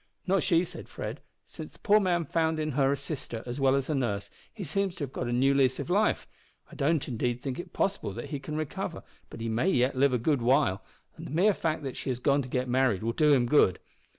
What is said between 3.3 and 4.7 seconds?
as well as a nurse he